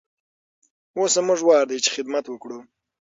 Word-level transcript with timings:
اوس 0.97 1.11
زموږ 1.17 1.39
وار 1.45 1.65
دی 1.69 1.77
چې 1.83 1.89
خدمت 1.95 2.25
وکړو. 2.29 2.59